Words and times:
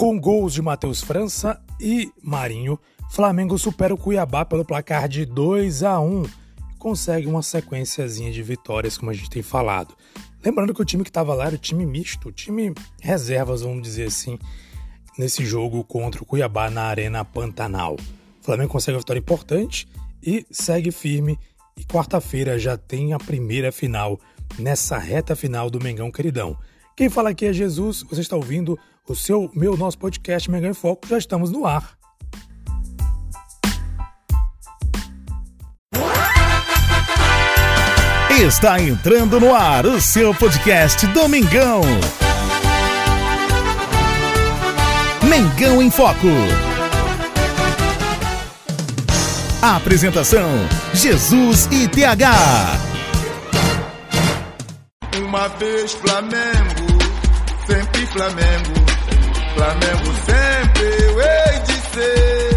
Com 0.00 0.18
gols 0.18 0.54
de 0.54 0.62
Matheus 0.62 1.02
França 1.02 1.60
e 1.78 2.10
Marinho, 2.22 2.78
Flamengo 3.10 3.58
supera 3.58 3.92
o 3.92 3.98
Cuiabá 3.98 4.46
pelo 4.46 4.64
placar 4.64 5.06
de 5.06 5.26
2 5.26 5.82
a 5.82 6.00
1 6.00 6.22
e 6.22 6.78
consegue 6.78 7.26
uma 7.26 7.42
sequenciazinha 7.42 8.32
de 8.32 8.42
vitórias, 8.42 8.96
como 8.96 9.10
a 9.10 9.12
gente 9.14 9.28
tem 9.28 9.42
falado. 9.42 9.94
Lembrando 10.42 10.72
que 10.72 10.80
o 10.80 10.86
time 10.86 11.04
que 11.04 11.10
estava 11.10 11.34
lá 11.34 11.48
era 11.48 11.54
o 11.54 11.58
time 11.58 11.84
misto, 11.84 12.30
o 12.30 12.32
time 12.32 12.72
reservas, 12.98 13.60
vamos 13.60 13.82
dizer 13.82 14.06
assim, 14.06 14.38
nesse 15.18 15.44
jogo 15.44 15.84
contra 15.84 16.22
o 16.22 16.26
Cuiabá 16.26 16.70
na 16.70 16.84
Arena 16.84 17.22
Pantanal. 17.22 17.96
O 18.40 18.42
Flamengo 18.42 18.72
consegue 18.72 18.94
uma 18.94 19.00
vitória 19.00 19.20
importante 19.20 19.86
e 20.22 20.46
segue 20.50 20.90
firme. 20.90 21.38
E 21.76 21.84
quarta-feira 21.84 22.58
já 22.58 22.74
tem 22.74 23.12
a 23.12 23.18
primeira 23.18 23.70
final 23.70 24.18
nessa 24.58 24.96
reta 24.96 25.36
final 25.36 25.68
do 25.68 25.78
Mengão 25.78 26.10
Queridão. 26.10 26.56
Quem 27.00 27.08
fala 27.08 27.30
aqui 27.30 27.46
é 27.46 27.52
Jesus, 27.54 28.02
você 28.02 28.20
está 28.20 28.36
ouvindo 28.36 28.78
o 29.08 29.16
seu, 29.16 29.50
meu, 29.54 29.74
nosso 29.74 29.96
podcast 29.96 30.50
Mengão 30.50 30.68
em 30.68 30.74
Foco, 30.74 31.08
já 31.08 31.16
estamos 31.16 31.50
no 31.50 31.64
ar. 31.64 31.96
Está 38.38 38.78
entrando 38.82 39.40
no 39.40 39.54
ar 39.54 39.86
o 39.86 39.98
seu 39.98 40.34
podcast 40.34 41.06
Domingão. 41.06 41.80
Mengão 45.26 45.80
em 45.80 45.90
Foco. 45.90 46.28
A 49.62 49.76
apresentação: 49.76 50.50
Jesus 50.92 51.66
e 51.72 51.88
TH. 51.88 52.90
Uma 55.30 55.48
vez 55.48 55.92
Flamengo, 55.92 56.79
sempre 57.70 58.06
Flamengo. 58.06 58.72
Flamengo 59.54 60.14
sempre 60.26 61.04
eu 61.04 61.20
hei 61.20 61.60
de 61.60 61.72
ser. 61.72 62.49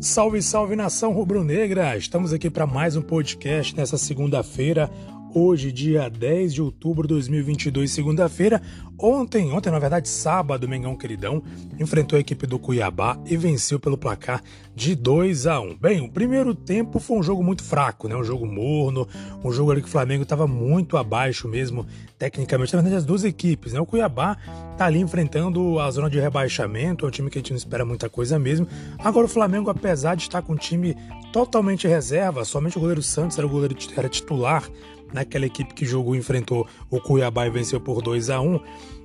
Salve, 0.00 0.40
salve 0.40 0.76
nação 0.76 1.12
rubro-negra! 1.12 1.96
Estamos 1.96 2.32
aqui 2.32 2.48
para 2.48 2.64
mais 2.68 2.94
um 2.94 3.02
podcast 3.02 3.76
nessa 3.76 3.98
segunda-feira, 3.98 4.88
hoje, 5.34 5.72
dia 5.72 6.08
10 6.08 6.54
de 6.54 6.62
outubro 6.62 7.06
de 7.06 7.14
2022, 7.14 7.90
segunda-feira. 7.90 8.60
Ontem, 9.00 9.52
ontem, 9.52 9.70
na 9.70 9.78
verdade, 9.78 10.08
sábado, 10.08 10.68
Mengão 10.68 10.96
Queridão 10.96 11.40
enfrentou 11.78 12.16
a 12.16 12.20
equipe 12.20 12.46
do 12.48 12.58
Cuiabá 12.58 13.16
e 13.26 13.36
venceu 13.36 13.78
pelo 13.78 13.96
placar 13.96 14.42
de 14.74 14.96
2 14.96 15.46
a 15.46 15.60
1. 15.60 15.76
Bem, 15.76 16.00
o 16.00 16.10
primeiro 16.10 16.52
tempo 16.52 16.98
foi 16.98 17.16
um 17.16 17.22
jogo 17.22 17.42
muito 17.42 17.62
fraco, 17.62 18.08
né? 18.08 18.16
Um 18.16 18.24
jogo 18.24 18.44
morno, 18.44 19.06
um 19.44 19.52
jogo 19.52 19.70
ali 19.70 19.80
que 19.80 19.86
o 19.86 19.90
Flamengo 19.90 20.24
estava 20.24 20.48
muito 20.48 20.96
abaixo 20.96 21.46
mesmo, 21.46 21.86
tecnicamente, 22.18 22.74
na 22.74 22.82
verdade, 22.82 22.98
as 22.98 23.04
duas 23.04 23.22
equipes, 23.22 23.72
né? 23.72 23.80
O 23.80 23.86
Cuiabá 23.86 24.36
tá 24.76 24.86
ali 24.86 24.98
enfrentando 24.98 25.78
a 25.78 25.88
zona 25.92 26.10
de 26.10 26.18
rebaixamento, 26.18 27.04
é 27.04 27.08
um 27.08 27.12
time 27.12 27.30
que 27.30 27.38
a 27.38 27.40
gente 27.40 27.50
não 27.50 27.56
espera 27.58 27.84
muita 27.84 28.08
coisa 28.08 28.36
mesmo. 28.36 28.66
Agora 28.98 29.26
o 29.26 29.28
Flamengo, 29.28 29.70
apesar 29.70 30.16
de 30.16 30.22
estar 30.22 30.42
com 30.42 30.54
um 30.54 30.56
time 30.56 30.96
totalmente 31.32 31.86
reserva, 31.86 32.44
somente 32.44 32.76
o 32.76 32.80
goleiro 32.80 33.02
Santos 33.02 33.38
era 33.38 33.46
o 33.46 33.50
goleiro 33.50 33.76
era 33.96 34.08
titular 34.08 34.68
naquela 35.12 35.46
equipe 35.46 35.74
que 35.74 35.86
jogou 35.86 36.14
e 36.14 36.18
enfrentou 36.18 36.66
o 36.90 37.00
Cuiabá 37.00 37.46
e 37.46 37.50
venceu 37.50 37.80
por 37.80 38.02
2 38.02 38.30
a 38.30 38.40
1 38.40 38.60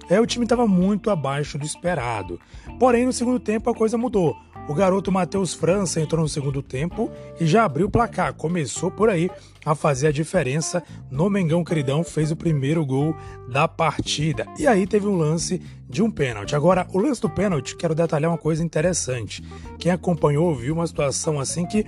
é, 0.09 0.19
o 0.19 0.25
time 0.25 0.45
estava 0.45 0.67
muito 0.67 1.09
abaixo 1.09 1.57
do 1.57 1.65
esperado. 1.65 2.39
Porém, 2.79 3.05
no 3.05 3.13
segundo 3.13 3.39
tempo 3.39 3.69
a 3.69 3.75
coisa 3.75 3.97
mudou. 3.97 4.35
O 4.67 4.73
garoto 4.73 5.11
Matheus 5.11 5.53
França 5.53 5.99
entrou 5.99 6.21
no 6.21 6.29
segundo 6.29 6.61
tempo 6.61 7.11
e 7.39 7.45
já 7.45 7.65
abriu 7.65 7.87
o 7.87 7.89
placar. 7.89 8.33
Começou 8.33 8.89
por 8.89 9.09
aí 9.09 9.29
a 9.65 9.75
fazer 9.75 10.07
a 10.07 10.11
diferença 10.11 10.81
no 11.11 11.29
Mengão 11.29 11.63
Queridão, 11.63 12.03
fez 12.03 12.31
o 12.31 12.35
primeiro 12.35 12.85
gol 12.85 13.15
da 13.49 13.67
partida. 13.67 14.45
E 14.57 14.65
aí 14.65 14.87
teve 14.87 15.05
um 15.05 15.17
lance 15.17 15.61
de 15.89 16.01
um 16.01 16.09
pênalti. 16.09 16.55
Agora, 16.55 16.87
o 16.93 16.99
lance 16.99 17.21
do 17.21 17.29
pênalti, 17.29 17.75
quero 17.75 17.93
detalhar 17.93 18.31
uma 18.31 18.37
coisa 18.37 18.63
interessante. 18.63 19.43
Quem 19.77 19.91
acompanhou 19.91 20.55
viu 20.55 20.73
uma 20.73 20.87
situação 20.87 21.39
assim 21.39 21.65
que 21.65 21.85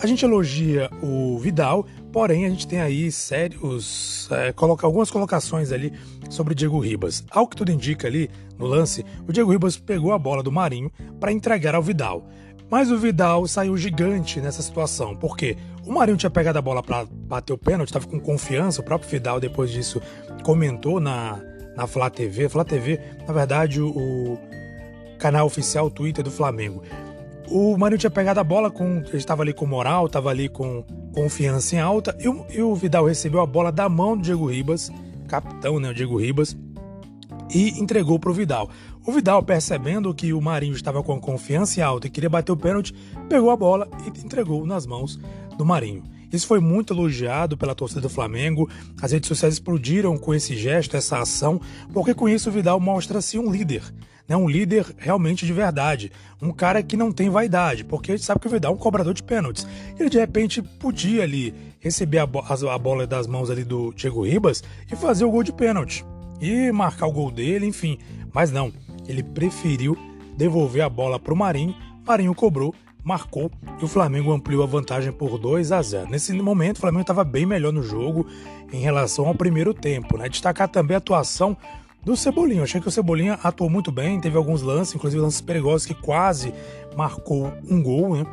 a 0.00 0.06
gente 0.06 0.24
elogia 0.24 0.88
o 1.02 1.38
Vidal, 1.38 1.84
porém 2.12 2.46
a 2.46 2.50
gente 2.50 2.66
tem 2.66 2.80
aí 2.80 3.10
sérios. 3.10 4.28
É, 4.30 4.52
coloca, 4.52 4.86
algumas 4.86 5.10
colocações 5.10 5.72
ali 5.72 5.92
sobre 6.30 6.54
Diego 6.54 6.78
Ribas. 6.78 7.24
Ao 7.30 7.46
que 7.46 7.56
tudo 7.56 7.72
indica 7.72 8.06
ali 8.06 8.30
no 8.56 8.66
lance, 8.66 9.04
o 9.26 9.32
Diego 9.32 9.50
Ribas 9.50 9.76
pegou 9.76 10.12
a 10.12 10.18
bola 10.18 10.42
do 10.42 10.52
Marinho 10.52 10.90
para 11.18 11.32
entregar 11.32 11.74
ao 11.74 11.82
Vidal. 11.82 12.28
Mas 12.70 12.90
o 12.90 12.98
Vidal 12.98 13.46
saiu 13.46 13.76
gigante 13.76 14.40
nessa 14.40 14.62
situação, 14.62 15.16
porque 15.16 15.56
o 15.84 15.92
Marinho 15.92 16.18
tinha 16.18 16.30
pegado 16.30 16.58
a 16.58 16.62
bola 16.62 16.82
para 16.82 17.06
bater 17.06 17.52
o 17.52 17.58
pênalti, 17.58 17.88
estava 17.88 18.06
com 18.06 18.20
confiança. 18.20 18.80
O 18.80 18.84
próprio 18.84 19.10
Vidal, 19.10 19.40
depois 19.40 19.70
disso, 19.70 20.02
comentou 20.44 21.00
na, 21.00 21.40
na 21.74 21.86
Flá 21.86 22.10
TV. 22.10 22.48
Flá 22.48 22.64
TV, 22.64 23.00
na 23.26 23.32
verdade, 23.32 23.80
o, 23.80 23.88
o 23.88 24.38
canal 25.18 25.46
oficial 25.46 25.90
Twitter 25.90 26.22
do 26.22 26.30
Flamengo. 26.30 26.82
O 27.50 27.76
Marinho 27.78 27.98
tinha 27.98 28.10
pegado 28.10 28.40
a 28.40 28.44
bola, 28.44 28.70
com, 28.70 28.98
ele 28.98 29.16
estava 29.16 29.42
ali 29.42 29.54
com 29.54 29.66
moral, 29.66 30.06
estava 30.06 30.28
ali 30.28 30.48
com 30.48 30.84
confiança 31.14 31.76
em 31.76 31.78
alta, 31.78 32.16
e 32.20 32.28
o, 32.28 32.44
e 32.50 32.60
o, 32.60 32.74
Vidal 32.74 33.06
recebeu 33.06 33.40
a 33.40 33.46
bola 33.46 33.72
da 33.72 33.88
mão 33.88 34.16
do 34.16 34.22
Diego 34.22 34.50
Ribas, 34.50 34.90
capitão, 35.26 35.80
né, 35.80 35.90
o 35.90 35.94
Diego 35.94 36.18
Ribas, 36.18 36.56
e 37.54 37.80
entregou 37.80 38.18
para 38.18 38.30
o 38.30 38.34
Vidal. 38.34 38.68
O 39.06 39.12
Vidal, 39.12 39.42
percebendo 39.42 40.14
que 40.14 40.34
o 40.34 40.40
Marinho 40.40 40.74
estava 40.74 41.02
com 41.02 41.18
confiança 41.18 41.80
em 41.80 41.82
alta 41.82 42.06
e 42.06 42.10
queria 42.10 42.28
bater 42.28 42.52
o 42.52 42.56
pênalti, 42.56 42.94
pegou 43.28 43.50
a 43.50 43.56
bola 43.56 43.88
e 44.04 44.20
entregou 44.24 44.66
nas 44.66 44.86
mãos 44.86 45.18
do 45.56 45.64
Marinho. 45.64 46.02
Isso 46.32 46.46
foi 46.46 46.60
muito 46.60 46.92
elogiado 46.92 47.56
pela 47.56 47.74
torcida 47.74 48.00
do 48.00 48.08
Flamengo. 48.08 48.68
As 49.00 49.12
redes 49.12 49.28
sociais 49.28 49.54
explodiram 49.54 50.16
com 50.18 50.34
esse 50.34 50.56
gesto, 50.56 50.96
essa 50.96 51.18
ação, 51.18 51.60
porque 51.92 52.14
com 52.14 52.28
isso 52.28 52.48
o 52.48 52.52
Vidal 52.52 52.78
mostra-se 52.78 53.38
um 53.38 53.50
líder, 53.50 53.82
né? 54.28 54.36
um 54.36 54.48
líder 54.48 54.86
realmente 54.98 55.46
de 55.46 55.52
verdade, 55.52 56.12
um 56.40 56.52
cara 56.52 56.82
que 56.82 56.96
não 56.96 57.10
tem 57.10 57.30
vaidade, 57.30 57.84
porque 57.84 58.12
a 58.12 58.16
gente 58.16 58.26
sabe 58.26 58.40
que 58.40 58.46
o 58.46 58.50
Vidal 58.50 58.72
é 58.72 58.74
um 58.74 58.78
cobrador 58.78 59.14
de 59.14 59.22
pênaltis. 59.22 59.66
Ele 59.98 60.10
de 60.10 60.18
repente 60.18 60.62
podia 60.62 61.22
ali 61.22 61.54
receber 61.80 62.18
a, 62.18 62.26
bo 62.26 62.40
a 62.40 62.78
bola 62.78 63.06
das 63.06 63.26
mãos 63.26 63.50
ali 63.50 63.64
do 63.64 63.92
Diego 63.94 64.24
Ribas 64.24 64.62
e 64.90 64.96
fazer 64.96 65.24
o 65.24 65.30
gol 65.30 65.42
de 65.42 65.52
pênalti 65.52 66.04
e 66.40 66.70
marcar 66.72 67.06
o 67.06 67.12
gol 67.12 67.30
dele, 67.30 67.66
enfim. 67.66 67.98
Mas 68.32 68.50
não, 68.50 68.72
ele 69.06 69.22
preferiu 69.22 69.96
devolver 70.36 70.82
a 70.82 70.88
bola 70.88 71.18
para 71.18 71.32
o 71.32 71.36
Marinho. 71.36 71.74
Marinho 72.06 72.34
cobrou 72.34 72.74
marcou 73.04 73.50
e 73.80 73.84
o 73.84 73.88
Flamengo 73.88 74.32
ampliou 74.32 74.62
a 74.62 74.66
vantagem 74.66 75.12
por 75.12 75.38
2 75.38 75.72
a 75.72 75.80
0. 75.80 76.10
Nesse 76.10 76.32
momento, 76.34 76.76
o 76.76 76.80
Flamengo 76.80 77.02
estava 77.02 77.24
bem 77.24 77.46
melhor 77.46 77.72
no 77.72 77.82
jogo 77.82 78.26
em 78.72 78.80
relação 78.80 79.26
ao 79.26 79.34
primeiro 79.34 79.72
tempo. 79.72 80.18
Né? 80.18 80.28
Destacar 80.28 80.68
também 80.68 80.94
a 80.94 80.98
atuação 80.98 81.56
do 82.04 82.16
Cebolinha. 82.16 82.62
Achei 82.62 82.80
que 82.80 82.88
o 82.88 82.90
Cebolinha 82.90 83.38
atuou 83.42 83.68
muito 83.68 83.90
bem, 83.92 84.20
teve 84.20 84.36
alguns 84.36 84.62
lances, 84.62 84.94
inclusive 84.94 85.20
lances 85.20 85.40
perigosos 85.40 85.86
que 85.86 85.94
quase 85.94 86.52
marcou 86.96 87.52
um 87.68 87.82
gol, 87.82 88.16
né? 88.16 88.26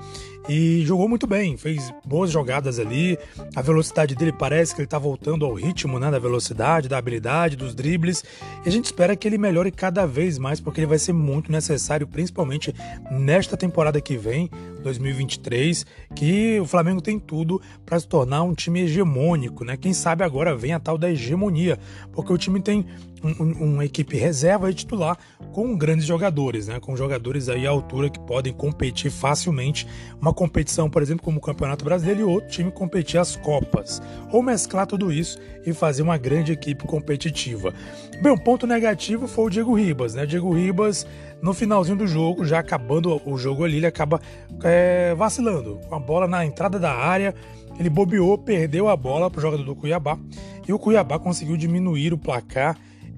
E 0.47 0.83
jogou 0.85 1.09
muito 1.09 1.25
bem, 1.25 1.57
fez 1.57 1.91
boas 2.06 2.29
jogadas 2.29 2.78
ali. 2.78 3.17
A 3.56 3.61
velocidade 3.63 4.13
dele 4.13 4.31
parece 4.31 4.75
que 4.75 4.81
ele 4.81 4.85
está 4.85 5.00
voltando 5.00 5.44
ao 5.44 5.53
ritmo 5.53 6.00
né, 6.00 6.11
da 6.11 6.19
velocidade, 6.19 6.88
da 6.88 7.00
habilidade, 7.00 7.56
dos 7.56 7.73
dribles. 7.73 8.23
E 8.63 8.69
a 8.69 8.72
gente 8.72 8.85
espera 8.85 9.16
que 9.16 9.28
ele 9.28 9.39
melhore 9.39 9.72
cada 9.72 10.06
vez 10.06 10.38
mais, 10.38 10.59
porque 10.59 10.81
ele 10.81 10.88
vai 10.88 11.00
ser 11.00 11.13
muito 11.13 11.51
necessário, 11.51 12.07
principalmente 12.07 12.75
nesta 13.09 13.57
temporada 13.57 14.00
que 14.00 14.16
vem, 14.17 14.50
2023, 14.83 15.83
que 16.13 16.59
o 16.59 16.65
Flamengo 16.65 17.01
tem 17.01 17.18
tudo 17.18 17.59
para 17.83 18.00
se 18.00 18.07
tornar 18.07 18.44
um 18.44 18.53
time 18.53 18.81
hegemônico, 18.81 19.65
né? 19.65 19.75
Quem 19.75 19.94
sabe 19.94 20.24
agora 20.24 20.56
vem 20.56 20.74
a 20.74 20.80
tal 20.80 20.95
da 20.95 21.09
hegemonia, 21.09 21.80
porque 22.13 22.31
o 22.31 22.38
time 22.38 22.62
tem 22.62 22.86
um, 23.25 23.44
um, 23.44 23.74
uma 23.74 23.86
equipe 23.86 24.16
reserva 24.16 24.69
e 24.69 24.74
titular 24.74 25.18
com 25.51 25.75
grandes 25.75 26.06
jogadores, 26.06 26.68
né? 26.68 26.80
Com 26.80 26.95
jogadores 26.95 27.50
aí 27.50 27.66
à 27.66 27.69
altura 27.69 28.10
que 28.10 28.19
podem 28.19 28.54
competir 28.54 29.10
facilmente 29.10 29.88
uma 30.22 30.33
competição, 30.33 30.89
por 30.89 31.01
exemplo, 31.01 31.24
como 31.24 31.39
o 31.39 31.42
Campeonato 31.42 31.83
Brasileiro 31.83 32.22
e 32.22 32.24
outro 32.24 32.50
time 32.50 32.72
competir 32.72 33.19
as 33.19 33.36
Copas. 33.36 34.01
Ou 34.31 34.42
mesclar 34.42 34.86
tudo 34.86 35.12
isso 35.12 35.39
e 35.66 35.74
fazer 35.74 36.01
uma 36.01 36.18
grande 36.18 36.51
equipe 36.51 36.86
competitiva. 36.86 37.74
Bem, 38.22 38.31
um 38.31 38.38
ponto 38.38 38.68
negativo 38.68 39.27
foi 39.27 39.45
o 39.45 39.50
Diego 39.50 39.74
Ribas, 39.74 40.13
né? 40.13 40.25
Diego 40.25 40.54
Ribas, 40.54 41.07
no 41.42 41.54
finalzinho 41.54 41.98
do 41.98 42.07
jogo, 42.07 42.45
já 42.45 42.60
acabando 42.60 43.22
o 43.25 43.38
jogo 43.38 43.63
ali, 43.63 43.77
ele 43.77 43.88
acaba 43.88 44.22
é, 44.63 45.13
vacilando 45.16 45.80
com 45.88 45.95
a 45.95 46.00
bola 46.00 46.27
na 46.27 46.45
entrada 46.45 46.80
da 46.80 46.94
área. 46.94 47.33
Ele 47.77 47.89
bobeou, 47.89 48.38
perdeu 48.38 48.88
a 48.88 48.95
bola 48.95 49.30
para 49.30 49.39
o 49.39 49.42
jogador 49.42 49.63
do 49.63 49.75
Cuiabá 49.75 50.18
e 50.66 50.72
o 50.72 50.80
Cuiabá 50.80 51.19
conseguiu 51.19 51.57
diminuir 51.57 52.13
o 52.13 52.18
placar 52.18 52.77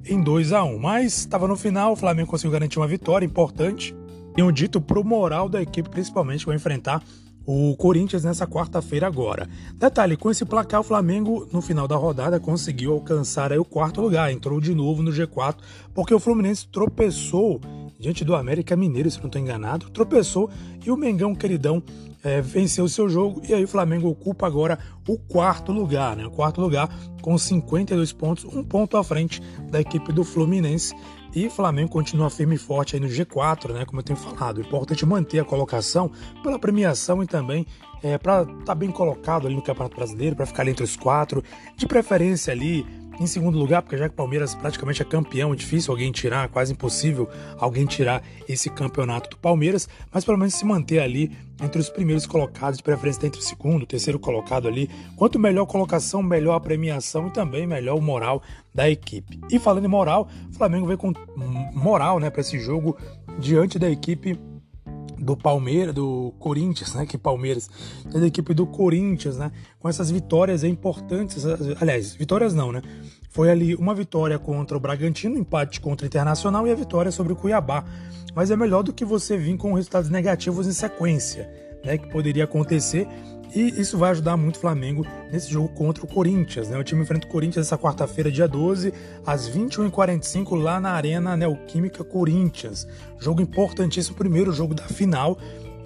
em 0.09 0.21
2 0.21 0.53
a 0.53 0.63
1 0.63 0.79
Mas 0.79 1.19
estava 1.19 1.47
no 1.47 1.55
final, 1.55 1.93
o 1.93 1.95
Flamengo 1.95 2.29
conseguiu 2.29 2.51
garantir 2.51 2.79
uma 2.79 2.87
vitória 2.87 3.25
importante. 3.25 3.95
Tenho 4.35 4.51
dito 4.51 4.79
pro 4.79 5.03
moral 5.03 5.49
da 5.49 5.61
equipe, 5.61 5.89
principalmente, 5.89 6.41
que 6.41 6.45
vai 6.45 6.55
enfrentar 6.55 7.03
o 7.47 7.75
Corinthians 7.77 8.25
nessa 8.25 8.45
quarta-feira 8.45 9.07
agora. 9.07 9.47
Detalhe, 9.75 10.17
com 10.17 10.29
esse 10.29 10.43
placar 10.43 10.81
o 10.81 10.83
Flamengo 10.83 11.47
no 11.51 11.61
final 11.61 11.87
da 11.87 11.95
rodada 11.95 12.41
conseguiu 12.41 12.91
alcançar 12.91 13.53
o 13.53 13.63
quarto 13.63 14.01
lugar, 14.01 14.31
entrou 14.31 14.59
de 14.59 14.75
novo 14.75 15.01
no 15.01 15.11
G4, 15.11 15.55
porque 15.93 16.13
o 16.13 16.19
Fluminense 16.19 16.67
tropeçou 16.67 17.61
diante 17.97 18.25
do 18.25 18.35
América 18.35 18.75
Mineiro, 18.75 19.09
se 19.09 19.19
não 19.19 19.27
estou 19.27 19.41
enganado, 19.41 19.89
tropeçou 19.89 20.49
e 20.85 20.91
o 20.91 20.97
Mengão 20.97 21.33
queridão 21.33 21.81
é, 22.27 22.41
venceu 22.41 22.83
o 22.83 22.89
seu 22.89 23.07
jogo 23.07 23.41
e 23.47 23.53
aí 23.53 23.63
o 23.63 23.67
Flamengo 23.67 24.09
ocupa 24.09 24.45
agora 24.45 24.77
o 25.07 25.17
quarto 25.17 25.71
lugar, 25.71 26.15
né? 26.17 26.25
O 26.25 26.31
quarto 26.31 26.59
lugar 26.59 26.89
com 27.21 27.37
52 27.37 28.11
pontos, 28.11 28.43
um 28.43 28.63
ponto 28.63 28.97
à 28.97 29.03
frente 29.03 29.41
da 29.71 29.79
equipe 29.79 30.11
do 30.11 30.25
Fluminense. 30.25 30.93
E 31.35 31.49
Flamengo 31.49 31.89
continua 31.89 32.29
firme 32.29 32.55
e 32.55 32.57
forte 32.57 32.95
aí 32.95 32.99
no 32.99 33.07
G4, 33.07 33.73
né? 33.73 33.85
Como 33.85 33.99
eu 33.99 34.03
tenho 34.03 34.17
falado. 34.17 34.61
Importante 34.61 35.05
manter 35.05 35.39
a 35.39 35.45
colocação 35.45 36.11
pela 36.41 36.57
premiação 36.57 37.21
e 37.21 37.27
também 37.27 37.65
é, 38.01 38.17
para 38.17 38.43
estar 38.43 38.65
tá 38.65 38.75
bem 38.75 38.91
colocado 38.91 39.47
ali 39.47 39.55
no 39.55 39.61
Campeonato 39.61 39.95
Brasileiro, 39.95 40.35
para 40.35 40.45
ficar 40.45 40.63
ali 40.63 40.71
entre 40.71 40.83
os 40.83 40.95
quatro, 40.95 41.43
de 41.75 41.85
preferência 41.85 42.51
ali 42.51 42.85
em 43.19 43.25
segundo 43.25 43.57
lugar, 43.57 43.81
porque 43.81 43.97
já 43.97 44.07
que 44.07 44.13
o 44.13 44.17
Palmeiras 44.17 44.53
praticamente 44.53 45.01
é 45.01 45.05
campeão, 45.05 45.51
é 45.51 45.55
difícil 45.55 45.91
alguém 45.91 46.11
tirar, 46.11 46.47
quase 46.49 46.73
impossível 46.73 47.27
alguém 47.57 47.85
tirar 47.85 48.21
esse 48.47 48.69
campeonato 48.69 49.29
do 49.31 49.37
Palmeiras, 49.37 49.89
mas 50.11 50.23
pelo 50.23 50.37
menos 50.37 50.53
se 50.53 50.63
manter 50.63 50.99
ali 50.99 51.31
entre 51.61 51.81
os 51.81 51.89
primeiros 51.89 52.27
colocados, 52.27 52.77
de 52.77 52.83
preferência 52.83 53.25
entre 53.25 53.39
o 53.39 53.43
segundo, 53.43 53.83
o 53.83 53.87
terceiro 53.87 54.19
colocado 54.19 54.67
ali. 54.67 54.89
Quanto 55.15 55.39
melhor 55.39 55.65
colocação, 55.65 56.21
melhor 56.21 56.53
a 56.53 56.59
premiação 56.59 57.27
e 57.27 57.31
também 57.31 57.65
melhor 57.65 57.97
o 57.97 58.01
moral 58.01 58.43
da 58.73 58.87
equipe. 58.87 59.39
E 59.49 59.57
falando 59.57 59.85
em 59.85 59.87
moral, 59.87 60.29
o 60.51 60.53
Flamengo 60.53 60.85
veio 60.85 60.99
com 60.99 61.11
moral 61.73 62.19
né, 62.19 62.29
para 62.29 62.41
esse 62.41 62.59
jogo 62.59 62.97
diante 63.39 63.77
da 63.77 63.89
equipe 63.89 64.39
do 65.19 65.35
Palmeiras, 65.35 65.93
do 65.93 66.33
Corinthians, 66.39 66.93
né? 66.93 67.05
Que 67.05 67.17
Palmeiras, 67.17 67.69
da 68.05 68.25
equipe 68.25 68.53
do 68.53 68.65
Corinthians, 68.65 69.37
né? 69.37 69.51
Com 69.79 69.89
essas 69.89 70.11
vitórias 70.11 70.63
importantes, 70.63 71.43
aliás, 71.81 72.13
vitórias 72.15 72.53
não, 72.53 72.71
né? 72.71 72.81
Foi 73.29 73.49
ali 73.49 73.75
uma 73.75 73.93
vitória 73.93 74.39
contra 74.39 74.77
o 74.77 74.79
Bragantino, 74.79 75.37
empate 75.37 75.81
contra 75.81 76.05
o 76.05 76.07
Internacional 76.07 76.67
e 76.67 76.71
a 76.71 76.75
vitória 76.75 77.11
sobre 77.11 77.33
o 77.33 77.35
Cuiabá. 77.35 77.83
Mas 78.35 78.51
é 78.51 78.55
melhor 78.55 78.83
do 78.83 78.93
que 78.93 79.03
você 79.03 79.35
vir 79.35 79.57
com 79.57 79.73
resultados 79.73 80.09
negativos 80.09 80.67
em 80.67 80.71
sequência, 80.71 81.49
né? 81.83 81.97
Que 81.97 82.07
poderia 82.07 82.43
acontecer 82.43 83.07
e 83.55 83.79
isso 83.79 83.97
vai 83.97 84.11
ajudar 84.11 84.35
muito 84.35 84.57
o 84.57 84.59
Flamengo 84.59 85.05
nesse 85.31 85.49
jogo 85.49 85.69
contra 85.69 86.03
o 86.03 86.07
Corinthians. 86.07 86.69
Né? 86.69 86.77
O 86.77 86.83
time 86.83 87.01
enfrenta 87.01 87.25
o 87.25 87.29
Corinthians 87.29 87.65
essa 87.65 87.77
quarta-feira, 87.77 88.29
dia 88.29 88.47
12, 88.47 88.93
às 89.25 89.49
21h45, 89.49 90.61
lá 90.61 90.79
na 90.79 90.91
Arena 90.91 91.37
Neoquímica 91.37 92.03
Corinthians. 92.03 92.87
Jogo 93.17 93.41
importantíssimo, 93.41 94.17
primeiro 94.17 94.51
jogo 94.51 94.73
da 94.73 94.83
final. 94.83 95.37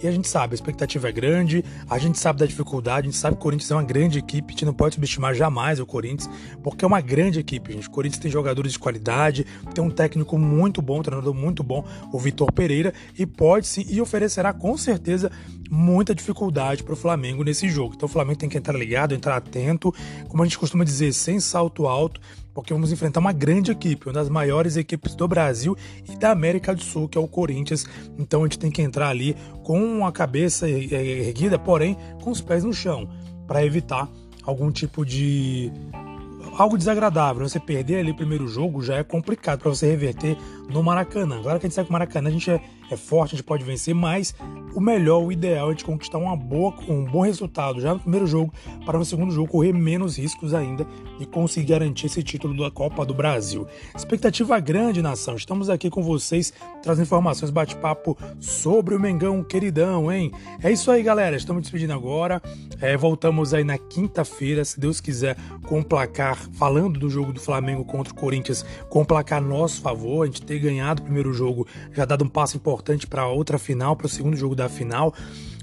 E 0.04 0.08
a 0.08 0.12
gente 0.12 0.28
sabe, 0.28 0.54
a 0.54 0.56
expectativa 0.56 1.10
é 1.10 1.12
grande, 1.12 1.64
a 1.90 1.98
gente 2.00 2.18
sabe 2.18 2.40
da 2.40 2.46
dificuldade, 2.46 3.08
a 3.08 3.12
gente 3.12 3.20
sabe 3.20 3.36
que 3.36 3.42
o 3.42 3.44
Corinthians 3.44 3.70
é 3.70 3.76
uma 3.76 3.84
grande 3.84 4.18
equipe, 4.18 4.48
a 4.48 4.52
gente 4.52 4.66
não 4.66 4.74
pode 4.74 4.96
subestimar 4.96 5.36
jamais 5.36 5.80
o 5.80 5.86
Corinthians, 5.86 6.30
porque 6.64 6.84
é 6.84 6.88
uma 6.88 7.02
grande 7.02 7.40
equipe, 7.40 7.74
gente. 7.74 7.88
O 7.88 7.92
Corinthians 7.92 8.22
tem 8.22 8.32
jogadores 8.32 8.74
de 8.74 8.80
qualidade, 8.80 9.46
tem 9.74 9.84
um 9.84 9.92
técnico 9.92 10.38
muito 10.38 10.82
bom, 10.82 11.00
um 11.00 11.04
treinador 11.04 11.34
muito 11.34 11.62
bom, 11.62 11.86
o 12.12 12.20
Vitor 12.20 12.52
Pereira, 12.52 12.94
e 13.18 13.26
pode 13.26 13.68
sim, 13.68 13.86
e 13.88 14.02
oferecerá 14.02 14.54
com 14.54 14.76
certeza 14.78 15.32
muita 15.70 16.16
dificuldade 16.16 16.84
para 16.84 16.94
o 16.94 16.98
Flamengo 16.98 17.44
nesse 17.44 17.70
jogo. 17.70 17.94
Então 17.96 18.08
o 18.08 18.12
Flamengo 18.12 18.40
tem 18.40 18.50
que 18.50 18.58
entrar 18.58 18.78
ligado, 18.78 19.14
entrar 19.14 19.38
atento, 19.38 19.94
como 20.28 20.42
a 20.42 20.46
gente 20.46 20.58
costuma 20.58 20.84
dizer, 20.84 21.14
sem 21.14 21.40
salto 21.40 21.88
alto, 21.88 22.20
porque 22.54 22.74
vamos 22.74 22.92
enfrentar 22.92 23.20
uma 23.20 23.32
grande 23.32 23.72
equipe, 23.72 24.08
uma 24.08 24.14
das 24.14 24.30
maiores 24.30 24.76
equipes 24.76 25.16
do 25.16 25.28
Brasil 25.28 25.76
e 26.10 26.16
da 26.18 26.32
América 26.32 26.76
do 26.76 26.82
Sul, 26.82 27.08
que 27.08 27.18
é 27.18 27.22
o 27.22 27.28
Corinthians. 27.28 27.86
Então 28.18 28.42
a 28.42 28.44
gente 28.44 28.60
tem 28.60 28.72
que 28.72 28.82
entrar 28.82 29.10
ali 29.10 29.36
com 29.64 30.06
a 30.06 30.12
cabeça 30.12 30.70
erguida, 30.70 31.58
porém 31.58 31.98
com 32.22 32.32
os 32.32 32.42
pés 32.42 32.64
no 32.64 32.74
chão, 32.74 33.10
para 33.48 33.66
evitar 33.66 34.10
algum 34.44 34.72
tipo 34.72 35.06
de 35.06 35.72
algo 36.58 36.78
desagradável. 36.78 37.48
Você 37.48 37.60
perder 37.60 38.00
ali 38.00 38.12
o 38.12 38.16
primeiro 38.16 38.48
jogo 38.48 38.82
já 38.82 38.96
é 38.96 39.04
complicado 39.04 39.60
para 39.60 39.70
você 39.70 39.88
reverter 39.88 40.38
no 40.72 40.82
Maracanã. 40.84 41.42
Claro 41.42 41.60
que 41.60 41.66
a 41.66 41.70
gente 41.70 41.76
sabe 41.76 41.88
que 41.88 41.92
o 41.92 41.94
Maracanã 41.94 42.30
a 42.30 42.32
gente 42.32 42.50
é, 42.50 42.62
é, 42.90 42.96
forte, 42.96 43.36
a 43.36 43.38
gente 43.38 43.46
pode 43.46 43.64
vencer, 43.64 43.94
mas 43.94 44.34
o 44.74 44.80
melhor, 44.80 45.24
o 45.24 45.32
ideal 45.32 45.68
é 45.68 45.70
a 45.70 45.72
gente 45.72 45.86
conquistar 45.86 46.18
uma 46.18 46.36
boa, 46.36 46.74
um 46.88 47.04
bom 47.04 47.22
resultado 47.22 47.80
já 47.82 47.94
no 47.94 48.00
primeiro 48.00 48.26
jogo, 48.26 48.54
para 48.86 48.98
no 48.98 49.06
segundo 49.06 49.32
jogo 49.32 49.50
correr 49.50 49.74
menos 49.74 50.18
riscos 50.18 50.54
ainda 50.54 50.88
e 51.20 51.26
conseguir 51.26 51.74
garantir 51.74 52.08
esse 52.08 52.24
título 52.24 52.58
da 52.58 52.72
Copa 52.72 53.06
do 53.06 53.14
Brasil. 53.14 53.68
Expectativa 53.96 54.60
grande, 54.60 55.02
nação. 55.02 55.36
Estamos 55.36 55.70
aqui 55.70 55.90
com 55.90 56.02
vocês 56.02 56.54
trazendo 56.82 57.06
informações, 57.06 57.52
bate-papo 57.52 58.18
sobre 58.40 58.96
o 58.96 59.00
Mengão 59.00 59.44
queridão, 59.44 60.12
hein? 60.12 60.32
É 60.64 60.72
isso 60.72 60.90
aí, 60.90 61.04
galera. 61.04 61.36
Estamos 61.36 61.64
despedindo 61.64 61.94
agora. 61.94 62.42
É, 62.80 62.96
voltamos 62.96 63.54
aí 63.54 63.64
na 63.64 63.78
quinta-feira, 63.78 64.64
se 64.64 64.80
Deus 64.80 65.00
quiser, 65.00 65.36
com 65.68 65.80
o 65.80 65.86
placar, 65.86 66.38
falando 66.54 67.00
do 67.00 67.10
jogo 67.10 67.34
do 67.34 67.40
Flamengo 67.40 67.84
contra 67.84 68.14
o 68.14 68.16
Corinthians, 68.16 68.66
com 68.90 69.02
o 69.02 69.06
placar 69.06 69.42
nosso 69.42 69.82
favor. 69.82 70.24
A 70.24 70.26
gente 70.26 70.42
ter 70.42 70.60
ganhado 70.62 71.02
o 71.02 71.06
primeiro 71.06 71.34
jogo 71.34 71.68
já 71.92 72.06
dado 72.06 72.24
um 72.24 72.30
passo 72.30 72.58
importante 72.58 73.08
para 73.08 73.28
outra 73.28 73.58
final, 73.58 73.96
para 73.96 74.06
o 74.06 74.10
segundo 74.10 74.38
jogo 74.38 74.56
da 74.56 74.70
final. 74.70 75.14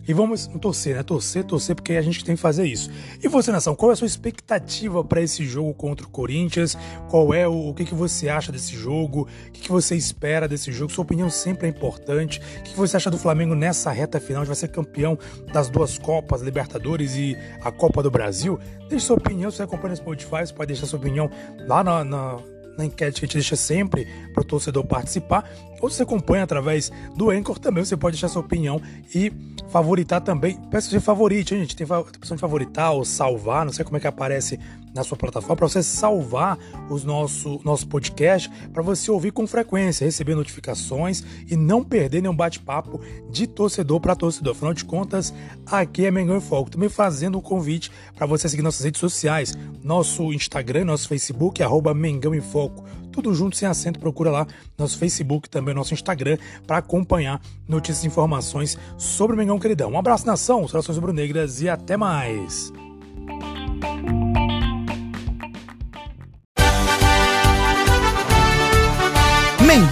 E 0.09 0.13
vamos 0.15 0.47
torcer, 0.47 0.97
né? 0.97 1.03
Torcer, 1.03 1.45
torcer, 1.45 1.77
porque 1.77 1.93
a 1.93 2.01
gente 2.01 2.25
tem 2.25 2.35
que 2.35 2.41
fazer 2.41 2.65
isso. 2.65 2.91
E 3.23 3.29
você, 3.29 3.53
nação, 3.53 3.75
qual 3.75 3.91
é 3.91 3.93
a 3.93 3.97
sua 3.97 4.07
expectativa 4.07 5.05
para 5.05 5.21
esse 5.21 5.45
jogo 5.45 5.75
contra 5.75 6.07
o 6.07 6.09
Corinthians? 6.09 6.79
Qual 7.11 7.35
é 7.35 7.47
o, 7.47 7.69
o 7.69 7.75
que, 7.75 7.85
que 7.85 7.95
você 7.95 8.31
acha 8.31 8.51
desse 8.51 8.75
jogo? 8.75 9.29
O 9.49 9.53
que, 9.53 9.61
que 9.61 9.71
você 9.71 9.95
espera 9.95 10.49
desse 10.49 10.73
jogo? 10.73 10.91
Sua 10.91 11.05
opinião 11.05 11.29
sempre 11.29 11.67
é 11.67 11.71
importante. 11.71 12.41
O 12.41 12.63
que, 12.63 12.71
que 12.71 12.79
você 12.79 12.97
acha 12.97 13.11
do 13.11 13.19
Flamengo 13.19 13.55
nessa 13.55 13.91
reta 13.93 14.19
final? 14.19 14.45
De 14.45 14.47
vai 14.47 14.57
ser 14.57 14.69
campeão 14.69 15.19
das 15.53 15.69
duas 15.69 15.99
Copas, 15.99 16.41
Libertadores 16.41 17.15
e 17.15 17.37
a 17.61 17.71
Copa 17.71 18.03
do 18.03 18.11
Brasil? 18.11 18.59
Deixe 18.89 19.05
sua 19.05 19.17
opinião, 19.17 19.51
se 19.51 19.59
você 19.59 19.65
acompanha 19.65 19.91
no 19.91 19.97
Spotify, 19.97 20.47
você 20.47 20.55
pode 20.55 20.69
deixar 20.69 20.87
sua 20.87 20.99
opinião 20.99 21.31
lá 21.67 21.85
na, 21.85 22.03
na 22.03 22.39
na 22.79 22.87
enquete 22.87 23.21
que 23.21 23.25
a 23.25 23.27
gente 23.27 23.35
deixa 23.35 23.57
sempre 23.57 24.07
para 24.33 24.41
o 24.41 24.45
torcedor 24.45 24.87
participar, 24.87 25.45
ou 25.81 25.91
você 25.91 26.05
acompanha 26.05 26.45
através 26.45 26.91
do 27.17 27.31
Anchor 27.31 27.59
também, 27.59 27.85
você 27.85 27.97
pode 27.97 28.15
deixar 28.15 28.29
sua 28.29 28.41
opinião 28.41 28.81
e 29.15 29.33
favoritar 29.69 30.21
também. 30.21 30.59
Peço 30.71 30.89
que 30.89 30.95
você 30.95 31.01
favorite, 31.01 31.55
hein, 31.55 31.61
gente. 31.61 31.77
Tem 31.77 31.87
a 31.89 31.99
opção 31.99 32.37
de 32.37 32.41
favoritar 32.41 32.93
ou 32.93 33.05
salvar, 33.05 33.65
não 33.65 33.73
sei 33.73 33.85
como 33.85 33.97
é 33.97 34.01
que 34.01 34.07
aparece 34.07 34.59
na 34.99 35.05
sua 35.05 35.17
plataforma, 35.17 35.57
para 35.57 35.69
você 35.69 35.83
salvar 35.83 36.59
os 36.91 37.05
nosso, 37.05 37.61
nosso 37.65 37.87
podcast, 37.87 38.51
para 38.73 38.83
você 38.83 39.11
ouvir 39.11 39.33
com 39.33 39.47
frequência, 39.47 40.05
receber 40.05 40.35
notificações 40.35 41.23
e 41.49 41.57
não 41.57 41.83
perder 41.85 42.21
nenhum 42.21 42.35
bate-papo 42.35 43.01
de 43.31 43.47
torcedor 43.47 44.01
para 44.01 44.17
torcedor. 44.17 44.55
Afinal 44.55 44.75
de 44.75 44.85
contas, 44.85 45.33
aqui 45.65 46.05
é 46.05 46.11
Mengão 46.11 46.37
em 46.37 46.41
Foco. 46.41 46.71
Também 46.71 46.89
fazendo 46.89 47.39
um 47.39 47.41
convite 47.41 47.91
para 48.15 48.27
você 48.27 48.49
seguir 48.49 48.63
nossas 48.63 48.85
redes 48.85 49.01
sociais, 49.01 49.57
nosso 49.83 50.33
Instagram, 50.33 50.85
nosso 50.85 51.09
Facebook, 51.09 51.63
arroba 51.63 51.95
Mengão 51.95 52.35
em 52.35 52.41
Foco 52.41 52.85
tudo 53.11 53.35
junto 53.35 53.57
sem 53.57 53.67
acento. 53.67 53.99
Procura 53.99 54.31
lá 54.31 54.47
nosso 54.77 54.97
Facebook, 54.97 55.51
também 55.51 55.75
nosso 55.75 55.93
Instagram, 55.93 56.39
para 56.65 56.77
acompanhar 56.77 57.41
notícias 57.67 58.05
e 58.05 58.07
informações 58.07 58.79
sobre 58.97 59.35
o 59.35 59.37
Mengão 59.37 59.59
Queridão. 59.59 59.91
Um 59.91 59.99
abraço, 59.99 60.25
nação, 60.25 60.69
saudações 60.69 60.97
rubro-negras 60.97 61.61
e 61.61 61.69
até 61.69 61.97
mais. 61.97 62.73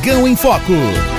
Mengão 0.07 0.29
em 0.29 0.37
Foco. 0.37 1.16